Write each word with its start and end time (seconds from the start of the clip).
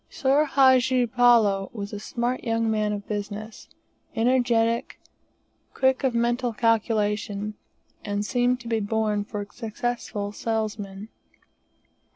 Boor 0.23 0.45
Hadji 0.47 1.05
Palloo 1.05 1.69
was 1.73 1.93
a 1.93 1.99
smart 1.99 2.43
young 2.43 2.71
man 2.71 2.91
of 2.91 3.07
business, 3.07 3.69
energetic, 4.15 4.99
quick 5.75 6.03
at 6.03 6.15
mental 6.15 6.53
calculation, 6.53 7.53
and 8.03 8.25
seemed 8.25 8.59
to 8.61 8.67
be 8.67 8.79
born 8.79 9.23
for 9.23 9.43
a 9.43 9.53
successful 9.53 10.31
salesman. 10.31 11.09